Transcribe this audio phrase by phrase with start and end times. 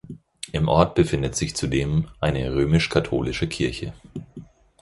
[0.51, 3.93] Im Ort befindet sich zudem eine römisch-katholische Kirche.